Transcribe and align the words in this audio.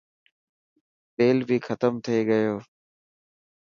تيل 1.15 1.37
بي 1.47 1.57
ختم 1.67 1.93
ٿي 2.05 2.17
گيو. 2.29 2.55